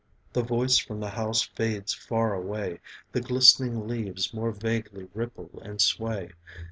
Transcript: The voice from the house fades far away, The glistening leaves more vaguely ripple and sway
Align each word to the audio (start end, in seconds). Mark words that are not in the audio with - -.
The 0.33 0.41
voice 0.41 0.79
from 0.79 0.99
the 0.99 1.11
house 1.11 1.43
fades 1.43 1.93
far 1.93 2.33
away, 2.33 2.79
The 3.11 3.21
glistening 3.21 3.87
leaves 3.87 4.33
more 4.33 4.49
vaguely 4.51 5.09
ripple 5.13 5.61
and 5.63 5.79
sway 5.79 6.31